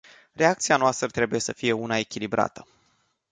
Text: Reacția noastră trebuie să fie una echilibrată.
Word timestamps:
Reacția 0.33 0.77
noastră 0.77 1.07
trebuie 1.07 1.39
să 1.39 1.53
fie 1.53 1.71
una 1.71 1.97
echilibrată. 1.97 2.67